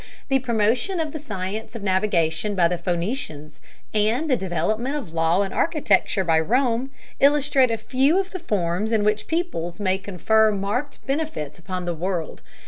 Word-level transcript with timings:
The 0.29 0.39
promotion 0.39 0.99
of 0.99 1.11
the 1.11 1.19
science 1.19 1.75
of 1.75 1.83
navigation 1.83 2.55
by 2.55 2.67
the 2.67 2.79
Phoenicians, 2.79 3.61
and 3.93 4.27
the 4.27 4.35
development 4.35 4.95
of 4.95 5.13
law 5.13 5.43
and 5.43 5.53
architecture 5.53 6.23
by 6.23 6.39
Rome, 6.39 6.89
illustrate 7.19 7.69
a 7.69 7.77
few 7.77 8.19
of 8.19 8.31
the 8.31 8.39
forms 8.39 8.91
in 8.91 9.03
which 9.03 9.27
peoples 9.27 9.79
may 9.79 9.99
confer 9.99 10.51
marked 10.51 11.05
benefits 11.05 11.59
upon 11.59 11.85
the 11.85 11.93
world. 11.93 12.41